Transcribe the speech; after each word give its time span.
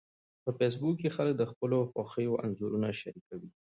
په 0.43 0.49
فېسبوک 0.57 0.95
کې 1.01 1.13
خلک 1.15 1.33
د 1.37 1.43
خپلو 1.51 1.77
خوښیو 1.91 2.39
انځورونه 2.43 2.87
شریکوي 2.99 3.49